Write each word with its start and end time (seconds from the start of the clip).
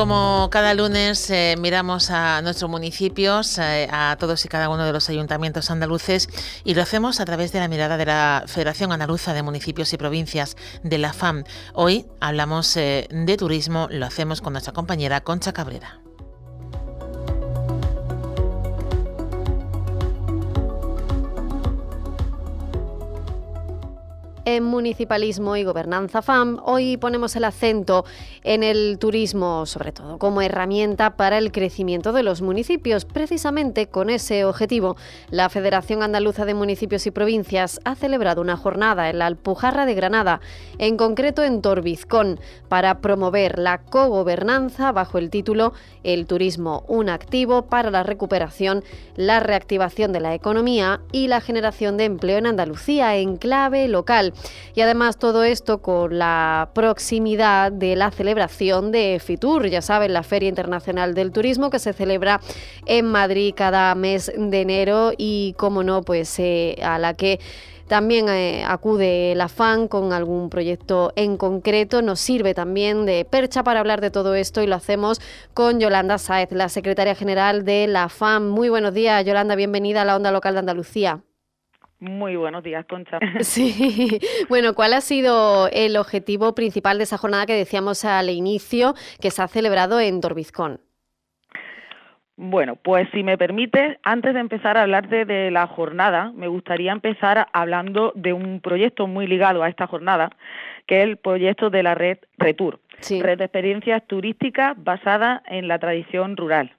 Como 0.00 0.48
cada 0.50 0.72
lunes 0.72 1.28
eh, 1.28 1.56
miramos 1.58 2.10
a 2.10 2.40
nuestros 2.40 2.70
municipios, 2.70 3.58
eh, 3.58 3.86
a 3.92 4.16
todos 4.18 4.42
y 4.46 4.48
cada 4.48 4.70
uno 4.70 4.86
de 4.86 4.94
los 4.94 5.10
ayuntamientos 5.10 5.70
andaluces 5.70 6.30
y 6.64 6.72
lo 6.72 6.80
hacemos 6.80 7.20
a 7.20 7.26
través 7.26 7.52
de 7.52 7.60
la 7.60 7.68
mirada 7.68 7.98
de 7.98 8.06
la 8.06 8.44
Federación 8.46 8.92
Andaluza 8.92 9.34
de 9.34 9.42
Municipios 9.42 9.92
y 9.92 9.98
Provincias 9.98 10.56
de 10.82 10.96
la 10.96 11.12
FAM. 11.12 11.44
Hoy 11.74 12.06
hablamos 12.18 12.74
eh, 12.78 13.08
de 13.10 13.36
turismo, 13.36 13.88
lo 13.90 14.06
hacemos 14.06 14.40
con 14.40 14.54
nuestra 14.54 14.72
compañera 14.72 15.20
Concha 15.20 15.52
Cabrera. 15.52 16.00
En 24.56 24.64
Municipalismo 24.64 25.54
y 25.54 25.62
Gobernanza 25.62 26.22
FAM, 26.22 26.58
hoy 26.64 26.96
ponemos 26.96 27.36
el 27.36 27.44
acento 27.44 28.04
en 28.42 28.64
el 28.64 28.98
turismo, 28.98 29.64
sobre 29.64 29.92
todo 29.92 30.18
como 30.18 30.42
herramienta 30.42 31.14
para 31.16 31.38
el 31.38 31.52
crecimiento 31.52 32.12
de 32.12 32.24
los 32.24 32.42
municipios. 32.42 33.04
Precisamente 33.04 33.86
con 33.86 34.10
ese 34.10 34.44
objetivo, 34.44 34.96
la 35.30 35.50
Federación 35.50 36.02
Andaluza 36.02 36.46
de 36.46 36.54
Municipios 36.54 37.06
y 37.06 37.12
Provincias 37.12 37.78
ha 37.84 37.94
celebrado 37.94 38.40
una 38.40 38.56
jornada 38.56 39.08
en 39.08 39.20
la 39.20 39.26
Alpujarra 39.26 39.86
de 39.86 39.94
Granada, 39.94 40.40
en 40.78 40.96
concreto 40.96 41.44
en 41.44 41.62
Torbizcón, 41.62 42.40
para 42.68 43.00
promover 43.00 43.56
la 43.56 43.78
cogobernanza 43.78 44.90
bajo 44.90 45.18
el 45.18 45.30
título 45.30 45.74
El 46.02 46.26
turismo, 46.26 46.82
un 46.88 47.08
activo 47.08 47.66
para 47.66 47.92
la 47.92 48.02
recuperación, 48.02 48.82
la 49.14 49.38
reactivación 49.38 50.12
de 50.12 50.18
la 50.18 50.34
economía 50.34 51.02
y 51.12 51.28
la 51.28 51.40
generación 51.40 51.96
de 51.96 52.06
empleo 52.06 52.38
en 52.38 52.46
Andalucía 52.46 53.14
en 53.14 53.36
clave 53.36 53.86
local. 53.86 54.34
Y 54.74 54.80
además 54.80 55.18
todo 55.18 55.44
esto 55.44 55.82
con 55.82 56.18
la 56.18 56.70
proximidad 56.74 57.72
de 57.72 57.96
la 57.96 58.10
celebración 58.10 58.92
de 58.92 59.20
FITUR, 59.24 59.68
ya 59.68 59.82
saben, 59.82 60.12
la 60.12 60.22
Feria 60.22 60.48
Internacional 60.48 61.14
del 61.14 61.32
Turismo 61.32 61.70
que 61.70 61.78
se 61.78 61.92
celebra 61.92 62.40
en 62.86 63.06
Madrid 63.06 63.54
cada 63.56 63.94
mes 63.94 64.32
de 64.36 64.60
enero 64.60 65.12
y, 65.16 65.54
como 65.58 65.82
no, 65.82 66.02
pues 66.02 66.38
eh, 66.38 66.76
a 66.82 66.98
la 66.98 67.14
que 67.14 67.40
también 67.90 68.28
eh, 68.28 68.62
acude 68.64 69.34
la 69.34 69.48
FAN 69.48 69.88
con 69.88 70.12
algún 70.12 70.48
proyecto 70.48 71.12
en 71.16 71.36
concreto. 71.36 72.02
Nos 72.02 72.20
sirve 72.20 72.54
también 72.54 73.04
de 73.04 73.24
percha 73.24 73.64
para 73.64 73.80
hablar 73.80 74.00
de 74.00 74.12
todo 74.12 74.36
esto 74.36 74.62
y 74.62 74.68
lo 74.68 74.76
hacemos 74.76 75.20
con 75.54 75.80
Yolanda 75.80 76.18
Saez, 76.18 76.52
la 76.52 76.68
secretaria 76.68 77.16
general 77.16 77.64
de 77.64 77.88
la 77.88 78.08
FAN. 78.08 78.48
Muy 78.48 78.68
buenos 78.68 78.94
días, 78.94 79.24
Yolanda, 79.24 79.56
bienvenida 79.56 80.02
a 80.02 80.04
la 80.04 80.14
Onda 80.14 80.30
Local 80.30 80.54
de 80.54 80.60
Andalucía. 80.60 81.24
Muy 82.00 82.34
buenos 82.34 82.64
días, 82.64 82.86
Concha. 82.86 83.18
Sí, 83.40 84.18
bueno, 84.48 84.74
¿cuál 84.74 84.94
ha 84.94 85.00
sido 85.00 85.68
el 85.68 85.96
objetivo 85.96 86.54
principal 86.54 86.98
de 86.98 87.04
esa 87.04 87.18
jornada 87.18 87.46
que 87.46 87.54
decíamos 87.54 88.04
al 88.04 88.30
inicio 88.30 88.94
que 89.20 89.30
se 89.30 89.42
ha 89.42 89.48
celebrado 89.48 90.00
en 90.00 90.20
Torbizcón? 90.20 90.80
Bueno, 92.42 92.76
pues 92.76 93.06
si 93.12 93.22
me 93.22 93.36
permite, 93.36 93.98
antes 94.02 94.32
de 94.32 94.40
empezar 94.40 94.78
a 94.78 94.82
hablar 94.82 95.10
de, 95.10 95.50
la 95.50 95.66
jornada, 95.66 96.32
me 96.34 96.48
gustaría 96.48 96.90
empezar 96.90 97.48
hablando 97.52 98.12
de 98.14 98.32
un 98.32 98.60
proyecto 98.62 99.06
muy 99.06 99.26
ligado 99.26 99.62
a 99.62 99.68
esta 99.68 99.86
jornada, 99.86 100.30
que 100.86 101.02
es 101.02 101.04
el 101.04 101.18
proyecto 101.18 101.68
de 101.68 101.82
la 101.82 101.94
red 101.94 102.16
Retour, 102.38 102.80
red 103.10 103.36
de 103.36 103.44
experiencias 103.44 104.06
turísticas 104.06 104.72
basada 104.82 105.42
en 105.48 105.68
la 105.68 105.78
tradición 105.78 106.38
rural. 106.38 106.72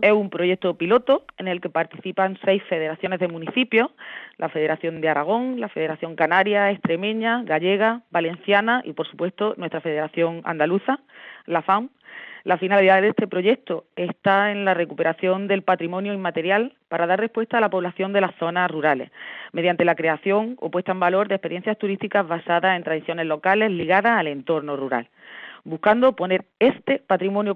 Es 0.00 0.12
un 0.12 0.30
proyecto 0.30 0.74
piloto 0.74 1.24
en 1.36 1.48
el 1.48 1.60
que 1.60 1.68
participan 1.68 2.38
seis 2.44 2.62
federaciones 2.68 3.20
de 3.20 3.28
municipios, 3.28 3.90
la 4.36 4.48
Federación 4.48 5.00
de 5.00 5.08
Aragón, 5.08 5.60
la 5.60 5.68
Federación 5.68 6.16
Canaria, 6.16 6.70
Extremeña, 6.70 7.42
Gallega, 7.44 8.02
Valenciana 8.10 8.82
y, 8.84 8.92
por 8.92 9.06
supuesto, 9.08 9.54
nuestra 9.56 9.80
Federación 9.80 10.40
Andaluza, 10.44 11.00
la 11.46 11.62
FAM. 11.62 11.90
La 12.44 12.56
finalidad 12.56 13.02
de 13.02 13.08
este 13.08 13.26
proyecto 13.26 13.84
está 13.96 14.52
en 14.52 14.64
la 14.64 14.72
recuperación 14.72 15.48
del 15.48 15.62
patrimonio 15.62 16.14
inmaterial 16.14 16.74
para 16.88 17.06
dar 17.06 17.20
respuesta 17.20 17.58
a 17.58 17.60
la 17.60 17.68
población 17.68 18.12
de 18.12 18.22
las 18.22 18.34
zonas 18.36 18.70
rurales, 18.70 19.10
mediante 19.52 19.84
la 19.84 19.96
creación 19.96 20.56
o 20.60 20.70
puesta 20.70 20.92
en 20.92 21.00
valor 21.00 21.28
de 21.28 21.34
experiencias 21.34 21.76
turísticas 21.76 22.26
basadas 22.26 22.76
en 22.76 22.84
tradiciones 22.84 23.26
locales 23.26 23.70
ligadas 23.70 24.18
al 24.18 24.28
entorno 24.28 24.76
rural 24.76 25.08
buscando 25.68 26.16
poner 26.16 26.46
este 26.58 26.98
patrimonio 27.06 27.54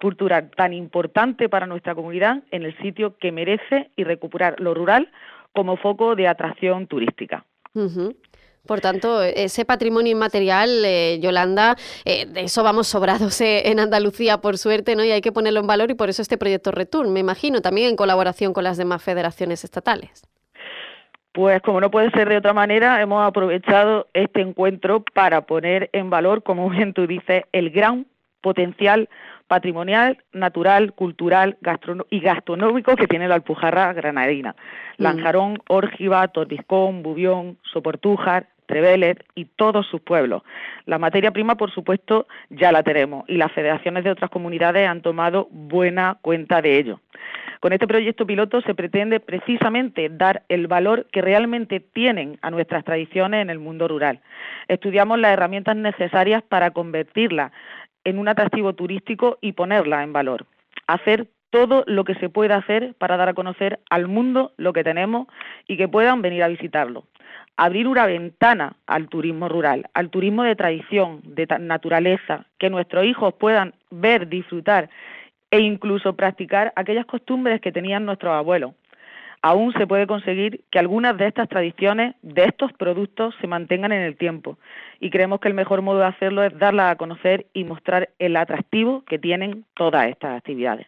cultural 0.00 0.50
tan 0.56 0.72
importante 0.72 1.48
para 1.48 1.66
nuestra 1.66 1.94
comunidad 1.94 2.42
en 2.50 2.62
el 2.62 2.76
sitio 2.78 3.16
que 3.18 3.32
merece 3.32 3.90
y 3.96 4.04
recuperar 4.04 4.60
lo 4.60 4.74
rural 4.74 5.10
como 5.52 5.76
foco 5.76 6.14
de 6.14 6.28
atracción 6.28 6.86
turística. 6.86 7.44
Por 8.66 8.80
tanto, 8.80 9.22
ese 9.22 9.64
patrimonio 9.64 10.12
inmaterial, 10.12 10.84
eh, 10.84 11.18
Yolanda, 11.20 11.76
eh, 12.04 12.26
de 12.26 12.42
eso 12.42 12.62
vamos 12.62 12.86
sobrados 12.88 13.40
eh, 13.40 13.68
en 13.68 13.78
Andalucía, 13.78 14.38
por 14.38 14.56
suerte, 14.56 14.96
¿no? 14.96 15.04
Y 15.04 15.10
hay 15.10 15.20
que 15.20 15.32
ponerlo 15.32 15.60
en 15.60 15.66
valor 15.66 15.90
y 15.90 15.94
por 15.94 16.08
eso 16.08 16.22
este 16.22 16.38
proyecto 16.38 16.70
Return, 16.70 17.12
me 17.12 17.20
imagino, 17.20 17.60
también 17.60 17.90
en 17.90 17.96
colaboración 17.96 18.54
con 18.54 18.64
las 18.64 18.78
demás 18.78 19.02
federaciones 19.02 19.64
estatales. 19.64 20.22
Pues 21.34 21.60
como 21.62 21.80
no 21.80 21.90
puede 21.90 22.12
ser 22.12 22.28
de 22.28 22.36
otra 22.36 22.52
manera, 22.52 23.02
hemos 23.02 23.26
aprovechado 23.26 24.06
este 24.14 24.40
encuentro 24.40 25.02
para 25.14 25.40
poner 25.40 25.90
en 25.92 26.08
valor, 26.08 26.44
como 26.44 26.70
bien 26.70 26.92
tú 26.92 27.08
dices, 27.08 27.42
el 27.50 27.70
gran 27.70 28.06
potencial 28.40 29.08
patrimonial, 29.48 30.18
natural, 30.32 30.92
cultural 30.92 31.58
y 32.08 32.20
gastronómico 32.20 32.94
que 32.94 33.08
tiene 33.08 33.26
la 33.26 33.34
Alpujarra 33.34 33.92
granadina. 33.94 34.54
Mm. 34.98 35.02
Lanjarón, 35.02 35.58
Órgiva, 35.66 36.28
Torbiscón, 36.28 37.02
Bubión, 37.02 37.58
Soportújar, 37.64 38.46
Treveles 38.66 39.16
y 39.34 39.46
todos 39.46 39.88
sus 39.88 40.02
pueblos. 40.02 40.44
La 40.86 41.00
materia 41.00 41.32
prima, 41.32 41.56
por 41.56 41.72
supuesto, 41.72 42.28
ya 42.48 42.70
la 42.70 42.84
tenemos 42.84 43.24
y 43.26 43.38
las 43.38 43.50
federaciones 43.50 44.04
de 44.04 44.10
otras 44.12 44.30
comunidades 44.30 44.88
han 44.88 45.02
tomado 45.02 45.48
buena 45.50 46.16
cuenta 46.22 46.62
de 46.62 46.78
ello. 46.78 47.00
Con 47.64 47.72
este 47.72 47.86
proyecto 47.86 48.26
piloto 48.26 48.60
se 48.60 48.74
pretende 48.74 49.20
precisamente 49.20 50.10
dar 50.10 50.42
el 50.50 50.66
valor 50.66 51.06
que 51.10 51.22
realmente 51.22 51.80
tienen 51.80 52.38
a 52.42 52.50
nuestras 52.50 52.84
tradiciones 52.84 53.40
en 53.40 53.48
el 53.48 53.58
mundo 53.58 53.88
rural. 53.88 54.20
Estudiamos 54.68 55.18
las 55.18 55.32
herramientas 55.32 55.74
necesarias 55.74 56.42
para 56.42 56.72
convertirlas 56.72 57.52
en 58.04 58.18
un 58.18 58.28
atractivo 58.28 58.74
turístico 58.74 59.38
y 59.40 59.52
ponerla 59.52 60.02
en 60.02 60.12
valor. 60.12 60.44
Hacer 60.86 61.26
todo 61.48 61.84
lo 61.86 62.04
que 62.04 62.16
se 62.16 62.28
pueda 62.28 62.56
hacer 62.56 62.92
para 62.98 63.16
dar 63.16 63.30
a 63.30 63.34
conocer 63.34 63.80
al 63.88 64.08
mundo 64.08 64.52
lo 64.58 64.74
que 64.74 64.84
tenemos 64.84 65.26
y 65.66 65.78
que 65.78 65.88
puedan 65.88 66.20
venir 66.20 66.42
a 66.42 66.48
visitarlo. 66.48 67.04
Abrir 67.56 67.88
una 67.88 68.04
ventana 68.04 68.76
al 68.86 69.08
turismo 69.08 69.48
rural, 69.48 69.88
al 69.94 70.10
turismo 70.10 70.42
de 70.42 70.54
tradición, 70.54 71.22
de 71.24 71.46
naturaleza, 71.60 72.44
que 72.58 72.68
nuestros 72.68 73.06
hijos 73.06 73.32
puedan 73.32 73.72
ver, 73.90 74.28
disfrutar 74.28 74.90
e 75.50 75.60
incluso 75.60 76.14
practicar 76.14 76.72
aquellas 76.76 77.06
costumbres 77.06 77.60
que 77.60 77.72
tenían 77.72 78.04
nuestros 78.04 78.32
abuelos. 78.32 78.72
Aún 79.42 79.74
se 79.74 79.86
puede 79.86 80.06
conseguir 80.06 80.64
que 80.70 80.78
algunas 80.78 81.18
de 81.18 81.26
estas 81.26 81.50
tradiciones, 81.50 82.14
de 82.22 82.44
estos 82.44 82.72
productos, 82.72 83.34
se 83.42 83.46
mantengan 83.46 83.92
en 83.92 84.00
el 84.00 84.16
tiempo 84.16 84.58
y 85.00 85.10
creemos 85.10 85.38
que 85.40 85.48
el 85.48 85.54
mejor 85.54 85.82
modo 85.82 85.98
de 85.98 86.06
hacerlo 86.06 86.42
es 86.42 86.58
darlas 86.58 86.92
a 86.92 86.96
conocer 86.96 87.46
y 87.52 87.64
mostrar 87.64 88.08
el 88.18 88.36
atractivo 88.36 89.04
que 89.04 89.18
tienen 89.18 89.66
todas 89.74 90.08
estas 90.08 90.38
actividades. 90.38 90.86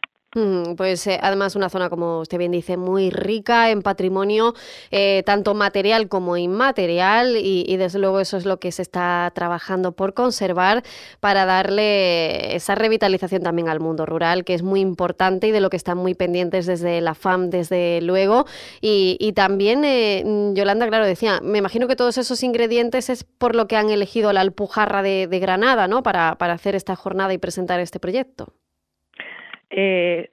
Pues 0.77 1.07
eh, 1.07 1.19
además 1.23 1.57
una 1.57 1.71
zona, 1.71 1.89
como 1.89 2.21
usted 2.21 2.37
bien 2.37 2.53
dice, 2.53 2.77
muy 2.77 3.09
rica 3.09 3.71
en 3.71 3.81
patrimonio, 3.81 4.53
eh, 4.91 5.23
tanto 5.25 5.55
material 5.55 6.11
como 6.11 6.37
inmaterial, 6.37 7.37
y, 7.39 7.75
desde 7.79 7.99
luego 7.99 8.21
eso 8.21 8.37
es 8.37 8.45
lo 8.45 8.59
que 8.59 8.71
se 8.71 8.83
está 8.83 9.33
trabajando 9.35 9.93
por 9.93 10.13
conservar 10.13 10.83
para 11.21 11.47
darle 11.47 12.55
esa 12.55 12.75
revitalización 12.75 13.43
también 13.43 13.71
al 13.71 13.81
mundo 13.81 14.05
rural, 14.05 14.45
que 14.45 14.53
es 14.53 14.63
muy 14.63 14.81
importante 14.81 15.47
y 15.49 15.53
de 15.53 15.61
lo 15.61 15.71
que 15.71 15.79
están 15.79 15.97
muy 15.97 16.15
pendientes 16.15 16.67
desde 16.67 17.01
la 17.01 17.15
FAM, 17.15 17.49
desde 17.49 18.03
luego. 18.03 18.45
Y, 18.83 19.33
también, 19.35 19.85
eh, 19.87 20.23
Yolanda, 20.55 20.87
claro, 20.87 21.07
decía, 21.07 21.41
me 21.43 21.59
imagino 21.59 21.89
que 21.89 21.97
todos 21.97 22.19
esos 22.19 22.43
ingredientes 22.43 23.09
es 23.09 23.25
por 23.25 23.55
lo 23.55 23.69
que 23.69 23.77
han 23.77 23.89
elegido 23.89 24.33
la 24.35 24.43
Alpujarra 24.43 25.03
de, 25.03 25.39
Granada, 25.41 25.89
¿no? 25.89 26.03
Para, 26.03 26.37
para 26.37 26.53
hacer 26.53 26.75
esta 26.75 26.95
jornada 26.95 27.33
y 27.33 27.39
presentar 27.39 27.81
este 27.81 28.01
proyecto. 28.01 28.53
Eh, 29.71 30.31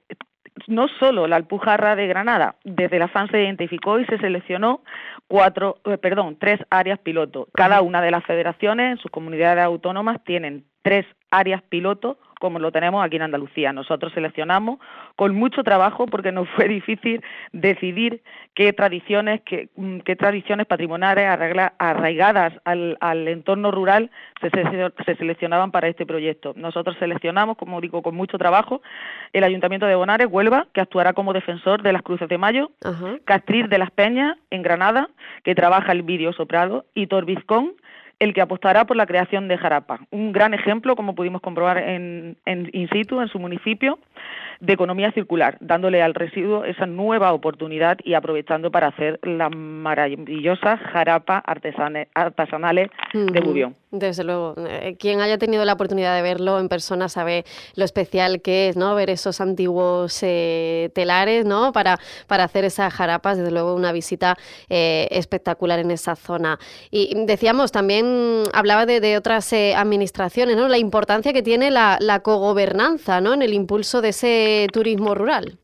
no 0.68 0.86
solo 0.88 1.26
la 1.26 1.36
Alpujarra 1.36 1.96
de 1.96 2.06
Granada, 2.06 2.56
desde 2.64 2.98
la 2.98 3.08
FAN 3.08 3.28
se 3.30 3.42
identificó 3.42 3.98
y 3.98 4.06
se 4.06 4.18
seleccionó 4.18 4.82
cuatro, 5.26 5.78
eh, 5.84 5.98
perdón, 5.98 6.36
tres 6.38 6.60
áreas 6.70 6.98
piloto. 7.00 7.48
Cada 7.54 7.82
una 7.82 8.00
de 8.00 8.10
las 8.10 8.24
federaciones 8.24 8.92
en 8.92 8.98
sus 8.98 9.10
comunidades 9.10 9.64
autónomas 9.64 10.22
tienen 10.24 10.64
tres 10.82 11.06
áreas 11.30 11.62
piloto 11.62 12.18
como 12.44 12.58
lo 12.58 12.72
tenemos 12.72 13.02
aquí 13.02 13.16
en 13.16 13.22
Andalucía. 13.22 13.72
Nosotros 13.72 14.12
seleccionamos 14.12 14.78
con 15.16 15.34
mucho 15.34 15.64
trabajo 15.64 16.04
porque 16.04 16.30
nos 16.30 16.46
fue 16.50 16.68
difícil 16.68 17.24
decidir 17.52 18.20
qué 18.52 18.74
tradiciones, 18.74 19.40
qué, 19.46 19.70
mm, 19.76 20.00
tradiciones 20.18 20.66
patrimoniales 20.66 21.26
arraigadas 21.78 22.52
al, 22.66 23.28
entorno 23.28 23.70
rural 23.70 24.10
se, 24.42 25.14
seleccionaban 25.16 25.70
para 25.70 25.88
este 25.88 26.04
proyecto. 26.04 26.52
Nosotros 26.54 26.96
seleccionamos, 26.98 27.56
como 27.56 27.80
digo, 27.80 28.02
con 28.02 28.14
mucho 28.14 28.36
trabajo, 28.36 28.82
el 29.32 29.42
Ayuntamiento 29.42 29.86
de 29.86 29.94
Bonares, 29.94 30.28
Huelva, 30.30 30.66
que 30.74 30.82
actuará 30.82 31.14
como 31.14 31.32
defensor 31.32 31.80
de 31.80 31.94
las 31.94 32.02
Cruces 32.02 32.28
de 32.28 32.36
Mayo, 32.36 32.72
Castriz 33.24 33.70
de 33.70 33.78
las 33.78 33.90
Peñas, 33.90 34.36
en 34.50 34.60
Granada, 34.60 35.08
que 35.44 35.54
trabaja 35.54 35.92
el 35.92 36.02
vídeo 36.02 36.34
soprado, 36.34 36.84
y 36.92 37.06
Torbizcón, 37.06 37.72
el 38.24 38.34
que 38.34 38.40
apostará 38.40 38.84
por 38.86 38.96
la 38.96 39.06
creación 39.06 39.48
de 39.48 39.58
Jarapa. 39.58 40.00
Un 40.10 40.32
gran 40.32 40.54
ejemplo, 40.54 40.96
como 40.96 41.14
pudimos 41.14 41.40
comprobar 41.40 41.78
en, 41.78 42.36
en 42.46 42.70
in 42.72 42.88
situ, 42.88 43.20
en 43.20 43.28
su 43.28 43.38
municipio, 43.38 43.98
de 44.60 44.72
economía 44.72 45.12
circular, 45.12 45.56
dándole 45.60 46.02
al 46.02 46.14
residuo 46.14 46.64
esa 46.64 46.86
nueva 46.86 47.32
oportunidad 47.32 47.98
y 48.02 48.14
aprovechando 48.14 48.70
para 48.70 48.88
hacer 48.88 49.18
las 49.22 49.54
maravillosas 49.54 50.80
jarapas 50.80 51.42
artesanales 51.46 52.90
de 53.12 53.40
Bubión. 53.40 53.76
Desde 53.90 54.24
luego, 54.24 54.56
eh, 54.58 54.96
quien 54.98 55.20
haya 55.20 55.38
tenido 55.38 55.64
la 55.64 55.74
oportunidad 55.74 56.16
de 56.16 56.22
verlo 56.22 56.58
en 56.58 56.68
persona 56.68 57.08
sabe 57.08 57.44
lo 57.76 57.84
especial 57.84 58.42
que 58.42 58.68
es, 58.68 58.76
¿no? 58.76 58.96
Ver 58.96 59.08
esos 59.08 59.40
antiguos 59.40 60.18
eh, 60.22 60.90
telares, 60.94 61.44
¿no? 61.44 61.70
Para, 61.70 62.00
para 62.26 62.42
hacer 62.42 62.64
esas 62.64 62.92
jarapas, 62.92 63.38
desde 63.38 63.52
luego 63.52 63.72
una 63.72 63.92
visita 63.92 64.36
eh, 64.68 65.06
espectacular 65.12 65.78
en 65.78 65.92
esa 65.92 66.16
zona. 66.16 66.58
Y 66.90 67.14
decíamos, 67.26 67.70
también 67.70 68.42
hablaba 68.52 68.84
de, 68.84 69.16
otras 69.16 69.52
administraciones, 69.52 70.56
¿no? 70.56 70.66
La 70.66 70.78
importancia 70.78 71.32
que 71.32 71.42
tiene 71.42 71.70
la, 71.70 71.98
la 72.00 72.20
cogobernanza, 72.20 73.20
¿no? 73.20 73.32
En 73.32 73.42
el 73.42 73.54
impulso 73.54 74.00
de 74.04 74.10
ese 74.10 74.68
turismo 74.72 75.16
rural. 75.16 75.58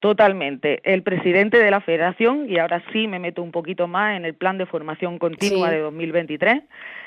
Totalmente. 0.00 0.80
El 0.82 1.04
presidente 1.04 1.58
de 1.58 1.70
la 1.70 1.80
Federación, 1.80 2.50
y 2.50 2.58
ahora 2.58 2.82
sí 2.92 3.06
me 3.06 3.20
meto 3.20 3.40
un 3.40 3.52
poquito 3.52 3.86
más 3.86 4.16
en 4.16 4.24
el 4.24 4.34
plan 4.34 4.58
de 4.58 4.66
formación 4.66 5.18
continua 5.18 5.70
de 5.70 5.78
2023, 5.78 6.64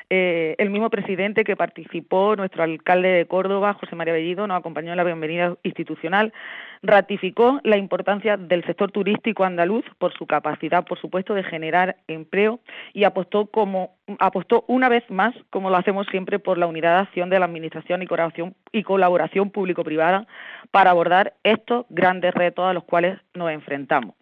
eh, 0.10 0.56
el 0.58 0.70
mismo 0.70 0.90
presidente 0.90 1.44
que 1.44 1.56
participó, 1.56 2.36
nuestro 2.36 2.64
alcalde 2.64 3.10
de 3.10 3.26
Córdoba, 3.26 3.74
José 3.74 3.96
María 3.96 4.14
Bellido, 4.14 4.48
nos 4.48 4.60
acompañó 4.60 4.92
en 4.92 4.98
la 4.98 5.04
bienvenida 5.04 5.56
institucional, 5.64 6.34
ratificó 6.84 7.60
la 7.64 7.78
importancia 7.78 8.38
del 8.38 8.64
sector 8.66 8.92
turístico 8.92 9.44
andaluz 9.44 9.86
por 9.98 10.14
su 10.14 10.28
capacidad, 10.28 10.86
por 10.86 11.00
supuesto, 11.00 11.34
de 11.34 11.44
generar 11.44 11.98
empleo 12.08 12.60
y 12.94 13.04
apostó 13.04 13.48
como 13.48 13.96
apostó 14.20 14.66
una 14.68 14.90
vez 14.90 15.04
más, 15.10 15.34
como 15.50 15.70
lo 15.70 15.78
hacemos 15.78 16.06
siempre, 16.12 16.40
por 16.40 16.58
la 16.58 16.68
unidad 16.68 16.96
de 16.96 17.02
acción 17.02 17.30
de 17.30 17.40
la 17.40 17.46
administración 17.46 18.04
y 18.04 18.08
colaboración, 18.08 18.56
y 18.72 18.84
colaboración 18.84 19.50
público-privada 19.50 20.28
para 20.72 20.92
abordar 20.92 21.34
estos 21.44 21.86
grandes 21.90 22.34
retos 22.34 22.66
a 22.66 22.74
los 22.74 22.84
cuales 22.84 23.20
nos 23.34 23.52
enfrentamos. 23.52 24.16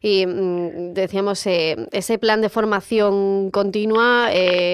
Y 0.00 0.26
mm, 0.26 0.94
decíamos, 0.94 1.44
eh, 1.46 1.76
ese 1.92 2.18
plan 2.18 2.40
de 2.40 2.48
formación 2.48 3.50
continua 3.50 4.30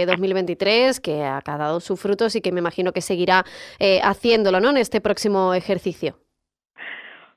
2023 0.07 0.99
eh, 0.99 1.01
que 1.01 1.25
ha 1.25 1.41
dado 1.43 1.81
sus 1.81 1.99
frutos 1.99 2.37
y 2.37 2.41
que 2.41 2.53
me 2.53 2.61
imagino 2.61 2.93
que 2.93 3.01
seguirá 3.01 3.45
eh, 3.79 4.01
haciéndolo 4.03 4.61
¿no? 4.61 4.71
en 4.71 4.77
este 4.77 5.01
próximo 5.01 5.55
ejercicio. 5.55 6.26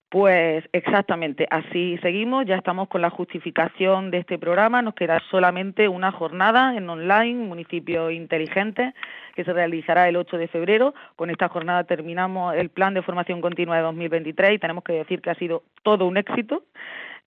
Pues 0.10 0.68
exactamente, 0.74 1.48
así 1.52 2.00
seguimos, 2.02 2.44
ya 2.48 2.56
estamos 2.56 2.88
con 2.88 3.00
la 3.00 3.12
justificación 3.12 4.10
de 4.10 4.18
este 4.18 4.40
programa, 4.40 4.82
nos 4.82 4.96
queda 4.96 5.22
solamente 5.30 5.88
una 5.88 6.12
jornada 6.12 6.76
en 6.76 6.90
online, 6.90 7.46
municipio 7.46 8.10
inteligente, 8.10 8.96
que 9.36 9.44
se 9.44 9.54
realizará 9.54 10.10
el 10.10 10.16
8 10.16 10.40
de 10.40 10.48
febrero. 10.48 10.96
Con 11.16 11.30
esta 11.30 11.48
jornada 11.48 11.84
terminamos 11.84 12.56
el 12.56 12.70
plan 12.70 12.96
de 12.96 13.04
formación 13.04 13.40
continua 13.40 13.76
de 13.76 13.84
2023 13.84 14.54
y 14.54 14.58
tenemos 14.58 14.84
que 14.84 14.94
decir 14.94 15.22
que 15.22 15.30
ha 15.30 15.36
sido 15.36 15.62
todo 15.84 16.08
un 16.08 16.18
éxito. 16.18 16.64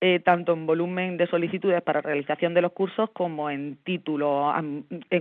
Eh, 0.05 0.19
tanto 0.19 0.53
en 0.53 0.67
volumen 0.67 1.17
de 1.17 1.29
solicitudes 1.29 1.81
para 1.81 2.01
realización 2.01 2.55
de 2.55 2.61
los 2.61 2.73
cursos 2.73 3.11
como 3.11 3.51
en 3.51 3.77
título, 3.85 4.53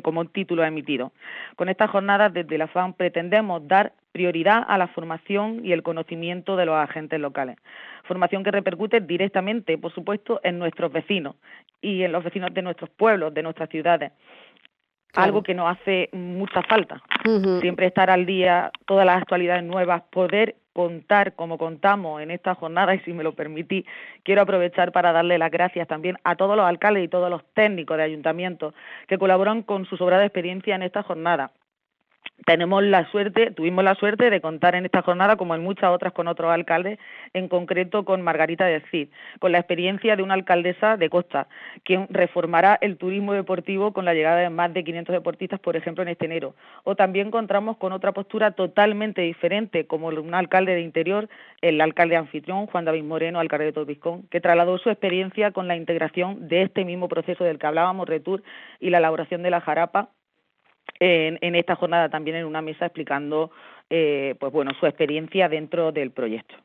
como 0.02 0.26
título 0.26 0.64
emitido. 0.64 1.12
Con 1.56 1.70
esta 1.70 1.88
jornada 1.88 2.30
desde 2.30 2.58
la 2.58 2.68
FAN 2.68 2.94
pretendemos 2.94 3.68
dar 3.68 3.94
prioridad 4.12 4.66
a 4.68 4.80
la 4.80 4.88
formación 4.88 5.64
y 5.64 5.72
el 5.72 5.84
conocimiento 5.84 6.56
de 6.56 6.66
los 6.66 6.78
agentes 6.78 7.20
locales. 7.20 7.58
Formación 8.06 8.44
que 8.44 8.50
repercute 8.50 9.02
directamente, 9.02 9.78
por 9.78 9.94
supuesto, 9.94 10.42
en 10.44 10.58
nuestros 10.58 10.92
vecinos 10.92 11.36
y 11.80 12.02
en 12.02 12.12
los 12.12 12.24
vecinos 12.24 12.52
de 12.52 12.64
nuestros 12.64 12.90
pueblos, 12.90 13.36
de 13.36 13.44
nuestras 13.44 13.70
ciudades. 13.70 14.12
Algo 15.14 15.44
que 15.44 15.54
nos 15.54 15.78
hace 15.78 16.10
mucha 16.12 16.64
falta. 16.64 17.04
Siempre 17.60 17.86
estar 17.86 18.10
al 18.10 18.26
día, 18.26 18.72
todas 18.88 19.06
las 19.06 19.22
actualidades 19.22 19.64
nuevas, 19.64 20.02
poder 20.10 20.56
contar 20.74 21.36
como 21.36 21.58
contamos 21.58 22.22
en 22.22 22.32
esta 22.32 22.56
jornada 22.56 22.96
y 22.96 23.00
si 23.00 23.14
me 23.14 23.24
lo 23.24 23.34
permití, 23.34 23.86
quiero 24.24 24.42
aprovechar 24.42 24.92
para 24.92 25.12
darle 25.12 25.38
las 25.38 25.52
gracias 25.52 25.88
también 25.88 26.18
a 26.24 26.36
todos 26.36 26.56
los 26.56 26.66
alcaldes 26.66 27.04
y 27.04 27.08
todos 27.08 27.30
los 27.30 27.44
técnicos 27.54 27.98
de 27.98 28.04
ayuntamientos 28.04 28.74
que 29.08 29.18
colaboran 29.18 29.64
con 29.64 29.86
su 29.86 29.98
sobrada 29.98 30.26
experiencia 30.26 30.76
en 30.76 30.84
esta 30.84 31.04
jornada 31.04 31.52
tenemos 32.46 32.84
la 32.84 33.10
suerte, 33.12 33.52
tuvimos 33.52 33.84
la 33.84 33.96
suerte 33.96 34.30
de 34.30 34.42
contar 34.42 34.76
en 34.76 34.86
esta 34.86 35.02
jornada, 35.02 35.36
como 35.36 35.56
en 35.56 35.64
muchas 35.64 35.92
otras 35.92 36.14
con 36.14 36.28
otros 36.28 36.52
alcaldes, 36.52 37.00
en 37.34 37.48
concreto 37.48 38.04
con 38.04 38.22
Margarita 38.22 38.66
del 38.66 38.84
Cid, 38.90 39.10
con 39.40 39.52
la 39.52 39.60
experiencia 39.60 40.16
de 40.16 40.24
una 40.24 40.34
alcaldesa 40.34 40.98
de 40.98 41.10
Costa, 41.10 41.48
quien 41.84 42.08
reformará 42.10 42.78
el 42.82 42.98
turismo 42.98 43.34
deportivo 43.34 43.94
con 43.94 44.06
la 44.06 44.14
llegada 44.14 44.38
de 44.38 44.50
más 44.50 44.74
de 44.74 44.84
500 44.84 45.14
deportistas, 45.14 45.60
por 45.60 45.76
ejemplo, 45.76 46.04
en 46.04 46.10
este 46.10 46.26
enero. 46.26 46.56
O 46.84 46.96
también 46.96 47.28
encontramos 47.28 47.78
con 47.78 47.92
otra 47.92 48.12
postura 48.12 48.52
totalmente 48.52 49.22
diferente, 49.22 49.86
como 49.86 50.08
un 50.08 50.34
alcalde 50.34 50.74
de 50.74 50.82
interior, 50.82 51.30
el 51.62 51.80
alcalde 51.80 52.16
anfitrión, 52.16 52.68
Juan 52.68 52.86
David 52.86 53.04
Moreno, 53.04 53.40
alcalde 53.40 53.66
de 53.66 53.74
Torbiscón, 53.74 54.24
que 54.30 54.42
trasladó 54.42 54.78
su 54.78 54.90
experiencia 54.90 55.52
con 55.52 55.68
la 55.68 55.76
integración 55.76 56.48
de 56.48 56.64
este 56.64 56.86
mismo 56.86 57.08
proceso 57.08 57.44
del 57.44 57.60
que 57.60 57.68
hablábamos, 57.68 58.08
Retour, 58.08 58.44
y 58.80 58.90
la 58.90 58.98
elaboración 58.98 59.44
de 59.44 59.52
la 59.52 59.62
jarapa 59.62 60.10
en, 61.00 61.38
en 61.42 61.56
esta 61.56 61.76
jornada 61.76 62.10
también 62.10 62.38
en 62.38 62.46
una 62.46 62.62
mesa 62.62 62.86
explicando 62.86 63.52
eh, 63.94 64.36
pues 64.40 64.54
bueno, 64.54 64.72
su 64.80 64.86
experiencia 64.86 65.50
dentro 65.50 65.92
del 65.92 66.12
proyecto. 66.12 66.56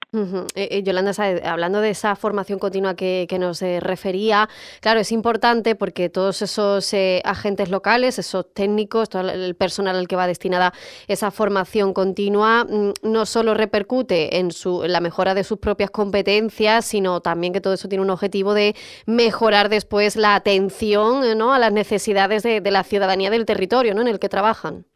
Eh, 0.55 0.69
eh, 0.71 0.83
Yolanda, 0.85 1.11
hablando 1.45 1.81
de 1.81 1.91
esa 1.91 2.15
formación 2.15 2.61
continua 2.61 2.95
que, 2.95 3.27
nos 3.41 3.63
refería, 3.63 4.49
claro, 4.81 5.01
es 5.01 5.11
importante 5.11 5.75
porque 5.75 6.09
todos 6.09 6.41
esos 6.43 6.95
agentes 7.25 7.69
locales, 7.69 8.21
esos 8.21 8.55
técnicos, 8.55 9.09
todo 9.09 9.29
el 9.29 9.57
personal 9.57 9.97
al 9.97 10.07
que 10.07 10.15
va 10.15 10.29
destinada 10.29 10.73
esa 11.09 11.33
formación 11.33 11.93
continua, 11.93 12.65
mm, 12.65 12.93
no 13.03 13.27
solo 13.27 13.55
repercute 13.55 14.39
en, 14.39 14.53
su, 14.53 14.85
la 14.87 15.01
mejora 15.01 15.35
de 15.35 15.43
sus 15.43 15.59
propias 15.59 15.91
competencias, 15.91 16.85
sino 16.85 17.23
también 17.23 17.53
que 17.53 17.61
todo 17.61 17.75
eso 17.75 17.89
tiene 17.89 18.03
un 18.03 18.11
objetivo 18.11 18.55
de 18.55 18.77
mejorar 19.05 19.69
después 19.69 20.15
la 20.15 20.37
atención 20.37 21.37
¿no? 21.37 21.53
a 21.53 21.59
las 21.59 21.73
necesidades 21.73 22.45
de, 22.45 22.61
de 22.61 22.71
la 22.71 22.85
ciudadanía 22.85 23.31
del 23.31 23.47
territorio 23.47 23.97
¿no? 23.97 24.03
en 24.03 24.09
el 24.09 24.21
que 24.21 24.29
trabajan. 24.29 24.87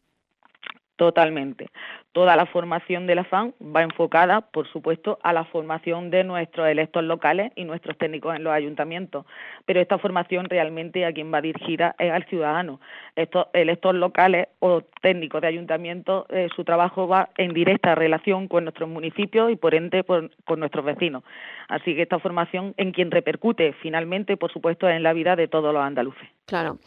Totalmente 1.00 1.70
toda 2.12 2.34
la 2.34 2.46
formación 2.46 3.06
de 3.06 3.14
la 3.14 3.24
FAN 3.24 3.54
va 3.62 3.82
enfocada, 3.82 4.40
por 4.40 4.66
supuesto, 4.68 5.18
a 5.22 5.32
la 5.32 5.44
formación 5.44 6.10
de 6.10 6.24
nuestros 6.24 6.68
electos 6.68 7.04
locales 7.04 7.52
y 7.54 7.64
nuestros 7.64 7.96
técnicos 7.98 8.34
en 8.34 8.42
los 8.42 8.52
ayuntamientos. 8.52 9.26
Pero 9.64 9.80
esta 9.80 9.98
formación 9.98 10.48
realmente 10.48 11.04
a 11.04 11.12
quien 11.12 11.32
va 11.32 11.40
dirigida 11.40 11.94
es 11.98 12.10
al 12.10 12.24
ciudadano. 12.24 12.80
Estos 13.14 13.46
electos 13.52 13.94
locales 13.94 14.48
o 14.58 14.82
técnicos 15.02 15.40
de 15.40 15.46
ayuntamientos, 15.46 16.26
eh, 16.30 16.48
su 16.54 16.64
trabajo 16.64 17.06
va 17.06 17.30
en 17.36 17.54
directa 17.54 17.94
relación 17.94 18.48
con 18.48 18.64
nuestros 18.64 18.88
municipios 18.88 19.52
y 19.52 19.56
por 19.56 19.74
ende 19.74 20.02
con 20.04 20.30
nuestros 20.58 20.84
vecinos. 20.84 21.22
Así 21.68 21.94
que 21.94 22.02
esta 22.02 22.18
formación 22.18 22.74
en 22.76 22.90
quien 22.90 23.10
repercute 23.10 23.72
finalmente, 23.80 24.36
por 24.36 24.52
supuesto, 24.52 24.88
en 24.88 25.02
la 25.04 25.12
vida 25.12 25.36
de 25.36 25.46
todos 25.46 25.72
los 25.72 25.82
andaluces. 25.82 26.28
Claro. 26.50 26.80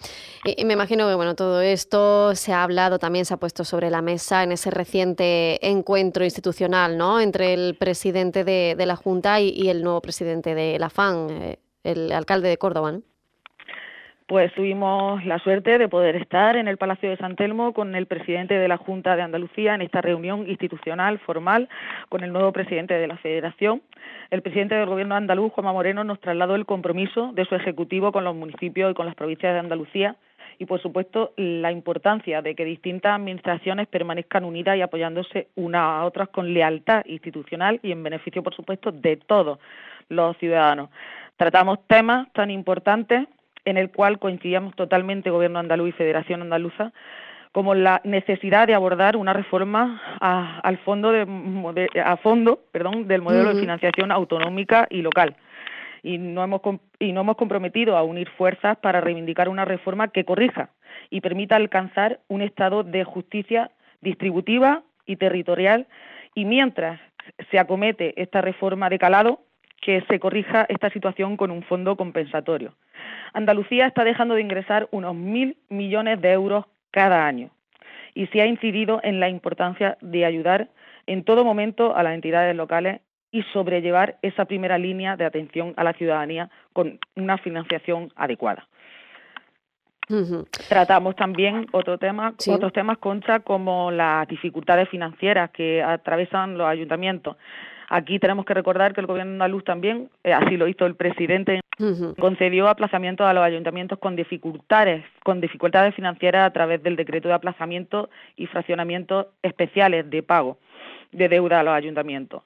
Y, 0.43 0.65
me 0.65 0.73
imagino 0.73 1.07
que 1.07 1.15
bueno, 1.15 1.35
todo 1.35 1.61
esto 1.61 2.35
se 2.35 2.51
ha 2.51 2.63
hablado, 2.63 2.99
también 2.99 3.23
se 3.23 3.33
ha 3.33 3.37
puesto 3.37 3.63
sobre 3.63 3.89
la 3.89 4.01
mesa 4.01 4.43
en 4.43 4.51
ese 4.51 4.71
reciente 4.71 5.65
encuentro 5.65 6.25
institucional, 6.25 6.97
¿no? 6.97 7.21
Entre 7.21 7.53
el 7.53 7.77
presidente 7.77 8.43
de, 8.43 8.75
la 8.85 8.97
Junta 8.97 9.39
y, 9.39 9.69
el 9.69 9.81
nuevo 9.81 10.01
presidente 10.01 10.53
de 10.53 10.77
la 10.79 10.89
FAN, 10.89 11.29
eh, 11.29 11.59
el 11.85 12.11
alcalde 12.11 12.49
de 12.49 12.57
Córdoba, 12.57 12.91
¿no? 12.91 13.03
Pues 14.27 14.53
tuvimos 14.53 15.23
la 15.25 15.39
suerte 15.39 15.77
de 15.77 15.89
poder 15.89 16.15
estar 16.15 16.55
en 16.55 16.67
el 16.67 16.77
Palacio 16.77 17.09
de 17.09 17.17
San 17.17 17.35
Telmo 17.35 17.73
con 17.73 17.95
el 17.95 18.05
presidente 18.05 18.53
de 18.53 18.67
la 18.67 18.77
Junta 18.77 19.15
de 19.15 19.21
Andalucía 19.21 19.75
en 19.75 19.81
esta 19.81 20.01
reunión 20.01 20.49
institucional 20.49 21.19
formal 21.19 21.69
con 22.09 22.23
el 22.23 22.31
nuevo 22.31 22.51
presidente 22.51 22.93
de 22.93 23.07
la 23.07 23.17
Federación. 23.17 23.81
El 24.31 24.41
presidente 24.41 24.75
del 24.75 24.85
Gobierno 24.85 25.15
andaluz, 25.15 25.51
Juanma 25.53 25.73
Moreno, 25.73 26.03
nos 26.03 26.19
trasladó 26.19 26.55
el 26.55 26.65
compromiso 26.65 27.31
de 27.33 27.45
su 27.45 27.55
ejecutivo 27.55 28.11
con 28.11 28.23
los 28.23 28.35
municipios 28.35 28.91
y 28.91 28.93
con 28.93 29.05
las 29.05 29.15
provincias 29.15 29.53
de 29.53 29.59
Andalucía 29.59 30.15
y, 30.59 30.65
por 30.65 30.81
supuesto, 30.81 31.33
la 31.35 31.71
importancia 31.71 32.41
de 32.41 32.55
que 32.55 32.65
distintas 32.65 33.15
administraciones 33.15 33.87
permanezcan 33.87 34.45
unidas 34.45 34.77
y 34.77 34.81
apoyándose 34.81 35.47
unas 35.55 35.81
a 35.81 36.05
otras 36.05 36.29
con 36.29 36.53
lealtad 36.53 37.03
institucional 37.05 37.79
y 37.83 37.91
en 37.91 38.03
beneficio, 38.03 38.43
por 38.43 38.55
supuesto, 38.55 38.91
de 38.91 39.17
todos 39.17 39.59
los 40.09 40.37
ciudadanos. 40.37 40.89
Tratamos 41.37 41.79
temas 41.87 42.31
tan 42.33 42.51
importantes 42.51 43.27
en 43.65 43.77
el 43.77 43.91
cual 43.91 44.19
coincidíamos 44.19 44.75
totalmente 44.75 45.29
Gobierno 45.29 45.59
andaluz 45.59 45.89
y 45.89 45.93
Federación 45.93 46.41
andaluza, 46.41 46.91
como 47.51 47.75
la 47.75 48.01
necesidad 48.03 48.67
de 48.67 48.73
abordar 48.73 49.15
una 49.15 49.31
reforma 49.31 50.01
al 50.19 50.77
fondo 50.79 51.11
de, 51.11 51.89
a 52.03 52.17
fondo 52.17 52.59
perdón, 52.71 53.07
del 53.07 53.21
modelo 53.21 53.53
de 53.53 53.61
financiación 53.61 54.11
autonómica 54.11 54.87
y 54.89 55.01
local. 55.01 55.35
Y 56.01 56.17
no, 56.17 56.43
hemos, 56.43 56.61
y 56.99 57.13
no 57.13 57.21
hemos 57.21 57.37
comprometido 57.37 57.95
a 57.95 58.03
unir 58.03 58.29
fuerzas 58.31 58.77
para 58.77 59.01
reivindicar 59.01 59.49
una 59.49 59.65
reforma 59.65 60.09
que 60.09 60.25
corrija 60.25 60.71
y 61.09 61.21
permita 61.21 61.55
alcanzar 61.55 62.19
un 62.27 62.41
estado 62.41 62.83
de 62.83 63.03
justicia 63.03 63.71
distributiva 64.01 64.81
y 65.05 65.15
territorial 65.15 65.87
y 66.35 66.45
mientras 66.45 66.99
se 67.51 67.59
acomete 67.59 68.19
esta 68.21 68.41
reforma 68.41 68.89
de 68.89 68.99
calado, 68.99 69.41
que 69.83 70.01
se 70.09 70.19
corrija 70.19 70.65
esta 70.69 70.89
situación 70.89 71.35
con 71.35 71.51
un 71.51 71.63
fondo 71.63 71.95
compensatorio. 71.95 72.73
Andalucía 73.33 73.87
está 73.87 74.03
dejando 74.03 74.35
de 74.35 74.41
ingresar 74.41 74.87
unos 74.91 75.15
mil 75.15 75.57
millones 75.69 76.21
de 76.21 76.31
euros 76.31 76.65
cada 76.91 77.25
año 77.25 77.49
y 78.13 78.27
se 78.27 78.41
ha 78.41 78.45
incidido 78.45 78.99
en 79.03 79.19
la 79.19 79.29
importancia 79.29 79.97
de 80.01 80.25
ayudar 80.25 80.69
en 81.07 81.23
todo 81.23 81.43
momento 81.43 81.95
a 81.95 82.03
las 82.03 82.13
entidades 82.13 82.55
locales 82.55 83.01
y 83.31 83.41
sobrellevar 83.51 84.17
esa 84.21 84.45
primera 84.45 84.77
línea 84.77 85.17
de 85.17 85.25
atención 85.25 85.73
a 85.75 85.83
la 85.83 85.93
ciudadanía 85.93 86.49
con 86.71 86.99
una 87.15 87.37
financiación 87.39 88.11
adecuada. 88.15 88.67
Tratamos 90.69 91.15
también 91.15 91.65
otro 91.71 91.97
tema, 91.97 92.33
otros 92.47 92.73
temas 92.73 92.97
contra 92.99 93.39
como 93.39 93.89
las 93.89 94.27
dificultades 94.27 94.87
financieras 94.89 95.49
que 95.51 95.81
atravesan 95.81 96.57
los 96.57 96.67
ayuntamientos. 96.67 97.37
Aquí 97.95 98.17
tenemos 98.17 98.43
que 98.45 98.55
recordar 98.55 98.95
que 98.95 99.01
el 99.01 99.05
gobierno 99.05 99.33
andaluz 99.33 99.63
también, 99.63 100.09
eh, 100.23 100.33
así 100.33 100.57
lo 100.57 100.67
hizo 100.67 100.87
el 100.87 100.95
presidente, 100.95 101.59
concedió 102.19 102.67
aplazamiento 102.67 103.23
a 103.23 103.35
los 103.35 103.43
ayuntamientos 103.43 103.99
con 103.99 104.15
dificultades, 104.15 105.05
con 105.23 105.39
dificultades 105.39 105.93
financieras 105.93 106.47
a 106.47 106.51
través 106.51 106.81
del 106.81 106.95
decreto 106.95 107.27
de 107.27 107.35
aplazamiento 107.35 108.09
y 108.35 108.47
fraccionamientos 108.47 109.27
especiales 109.43 110.09
de 110.09 110.23
pago 110.23 110.57
de 111.11 111.29
deuda 111.29 111.59
a 111.59 111.63
los 111.63 111.75
ayuntamientos. 111.75 112.41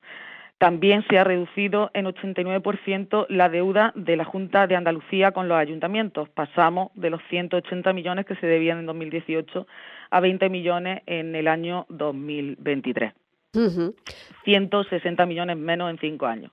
También 0.57 1.05
se 1.09 1.17
ha 1.17 1.23
reducido 1.23 1.91
en 1.93 2.07
89% 2.07 3.27
la 3.29 3.47
deuda 3.47 3.93
de 3.95 4.17
la 4.17 4.25
Junta 4.25 4.67
de 4.67 4.75
Andalucía 4.75 5.31
con 5.31 5.47
los 5.47 5.57
ayuntamientos. 5.57 6.27
Pasamos 6.27 6.91
de 6.95 7.09
los 7.09 7.21
180 7.29 7.93
millones 7.93 8.25
que 8.25 8.35
se 8.35 8.47
debían 8.47 8.79
en 8.79 8.85
2018 8.85 9.65
a 10.09 10.19
20 10.19 10.49
millones 10.49 11.03
en 11.05 11.35
el 11.35 11.47
año 11.47 11.85
2023. 11.87 13.13
160 13.53 15.25
millones 15.25 15.57
menos 15.57 15.89
en 15.89 15.99
cinco 15.99 16.25
años. 16.25 16.51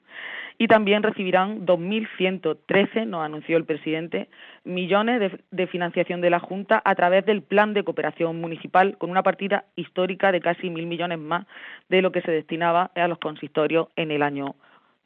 Y 0.57 0.69
también 0.69 1.03
recibirán 1.03 1.67
2.113, 1.67 3.07
nos 3.07 3.25
anunció 3.25 3.57
el 3.57 3.65
presidente, 3.65 4.29
millones 4.63 5.33
de, 5.51 5.67
financiación 5.67 6.21
de 6.21 6.31
la 6.31 6.39
Junta 6.39 6.81
a 6.85 6.95
través 6.95 7.27
del 7.27 7.43
Plan 7.43 7.75
de 7.75 7.83
Cooperación 7.83 8.41
Municipal, 8.41 8.97
con 8.97 9.11
una 9.11 9.25
partida 9.25 9.65
histórica 9.75 10.31
de 10.31 10.41
casi 10.41 10.71
mil 10.71 10.87
millones 10.87 11.19
más 11.19 11.47
de 11.89 12.03
lo 12.03 12.13
que 12.13 12.23
se 12.23 12.31
destinaba 12.31 12.93
a 12.95 13.09
los 13.09 13.19
consistorios 13.19 13.89
en 13.97 14.13
el 14.13 14.23
año 14.23 14.55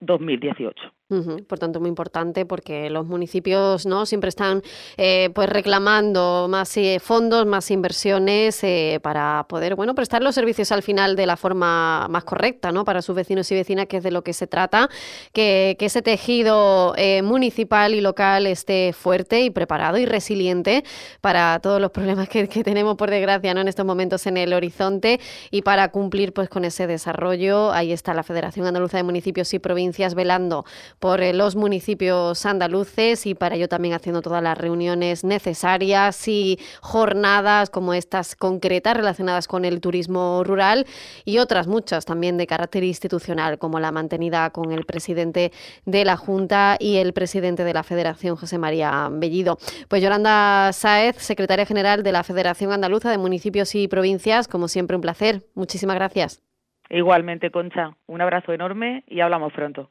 2018. 0.00 0.98
Por 1.08 1.58
tanto, 1.58 1.80
muy 1.80 1.88
importante 1.88 2.44
porque 2.44 2.90
los 2.90 3.06
municipios 3.06 3.86
no 3.86 4.04
siempre 4.04 4.28
están 4.28 4.60
eh, 4.98 5.30
pues 5.34 5.48
reclamando 5.48 6.48
más 6.50 6.76
eh, 6.76 7.00
fondos, 7.02 7.46
más 7.46 7.70
inversiones 7.70 8.62
eh, 8.62 9.00
para 9.02 9.46
poder 9.48 9.74
bueno 9.74 9.94
prestar 9.94 10.22
los 10.22 10.34
servicios 10.34 10.70
al 10.70 10.82
final 10.82 11.16
de 11.16 11.24
la 11.24 11.38
forma 11.38 12.08
más 12.08 12.24
correcta, 12.24 12.72
¿no? 12.72 12.84
Para 12.84 13.00
sus 13.00 13.16
vecinos 13.16 13.50
y 13.50 13.54
vecinas, 13.54 13.86
que 13.86 13.96
es 13.96 14.02
de 14.02 14.10
lo 14.10 14.22
que 14.22 14.34
se 14.34 14.46
trata, 14.46 14.90
que, 15.32 15.78
ese 15.80 16.02
tejido 16.02 16.94
municipal 17.22 17.94
y 17.94 18.02
local 18.02 18.46
esté 18.46 18.92
fuerte 18.92 19.40
y 19.40 19.48
preparado 19.48 19.96
y 19.96 20.04
resiliente 20.04 20.84
para 21.22 21.58
todos 21.60 21.80
los 21.80 21.90
problemas 21.90 22.28
que, 22.28 22.46
tenemos 22.46 22.96
por 22.96 23.10
desgracia, 23.10 23.54
¿no? 23.54 23.62
En 23.62 23.68
estos 23.68 23.86
momentos 23.86 24.26
en 24.26 24.36
el 24.36 24.52
horizonte 24.52 25.18
y 25.50 25.62
para 25.62 25.90
cumplir 25.90 26.34
pues 26.34 26.50
con 26.50 26.66
ese 26.66 26.86
desarrollo. 26.86 27.72
Ahí 27.72 27.92
está 27.92 28.12
la 28.12 28.22
Federación 28.22 28.66
Andaluza 28.66 28.98
de 28.98 29.04
Municipios 29.04 29.54
y 29.54 29.58
Provincias 29.58 30.14
velando 30.14 30.66
por 30.99 31.21
eh, 31.21 31.33
los 31.33 31.57
municipios 31.57 32.45
andaluces 32.47 33.26
y 33.26 33.35
para 33.35 33.57
ello 33.57 33.69
también 33.69 33.95
haciendo 33.95 34.23
todas 34.23 34.43
las 34.43 34.57
reuniones 34.57 35.25
necesarias 35.25 36.28
y 36.28 36.59
jornadas 36.81 37.71
como 37.71 37.95
estas 37.95 38.37
concretas 38.37 38.97
relacionadas 38.97 39.49
con 39.49 39.64
el 39.64 39.81
turismo 39.81 40.43
rural 40.45 40.87
y 41.25 41.38
otras 41.38 41.67
muchas 41.67 42.05
también 42.05 42.37
de 42.37 42.47
carácter 42.47 42.85
institucional 42.85 43.59
como 43.59 43.81
la 43.81 43.93
mantenida 43.93 44.50
con 44.50 44.73
el 44.73 44.85
presidente 44.85 45.52
de 45.85 46.05
la 46.05 46.17
Junta 46.17 46.76
y 46.78 46.97
el 46.97 47.12
presidente 47.12 47.64
de 47.64 47.75
la 47.75 47.83
Federación, 47.83 48.37
José 48.37 48.59
María 48.59 49.09
Bellido. 49.11 49.59
Pues 49.88 50.02
Yolanda 50.02 50.73
Sáez, 50.73 51.17
secretaria 51.17 51.67
general 51.67 52.02
de 52.02 52.12
la 52.12 52.25
Federación 52.25 52.73
Andaluza 52.73 53.11
de 53.11 53.19
Municipios 53.19 53.75
y 53.75 53.88
Provincias, 53.88 54.49
como 54.49 54.69
siempre 54.69 54.97
un 54.97 55.02
placer. 55.02 55.43
Muchísimas 55.55 55.97
gracias. 55.97 56.43
Igualmente, 56.90 57.50
Concha. 57.50 57.97
Un 58.07 58.21
abrazo 58.21 58.52
enorme 58.52 59.05
y 59.07 59.21
hablamos 59.21 59.52
pronto. 59.52 59.90